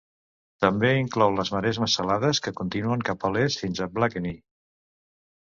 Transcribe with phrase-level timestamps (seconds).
[0.63, 4.43] També inclou les maresmes salades que continuen cap a l'est fins a Blakeney.